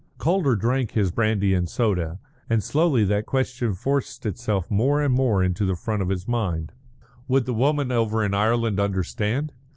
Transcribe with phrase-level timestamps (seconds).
[0.17, 2.19] Calder drank his brandy and soda,
[2.49, 6.71] and slowly that question forced itself more and more into the front of his mind.
[7.27, 9.53] Would the woman over in Ireland understand?